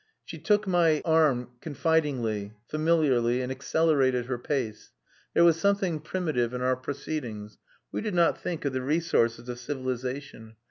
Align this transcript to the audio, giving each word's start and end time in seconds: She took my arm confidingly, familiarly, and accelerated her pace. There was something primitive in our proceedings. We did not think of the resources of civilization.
She 0.25 0.39
took 0.39 0.65
my 0.65 1.03
arm 1.05 1.49
confidingly, 1.61 2.53
familiarly, 2.67 3.39
and 3.43 3.51
accelerated 3.51 4.25
her 4.25 4.39
pace. 4.39 4.93
There 5.35 5.43
was 5.43 5.59
something 5.59 5.99
primitive 5.99 6.55
in 6.55 6.61
our 6.63 6.75
proceedings. 6.75 7.59
We 7.91 8.01
did 8.01 8.15
not 8.15 8.41
think 8.41 8.65
of 8.65 8.73
the 8.73 8.81
resources 8.81 9.47
of 9.47 9.59
civilization. 9.59 10.55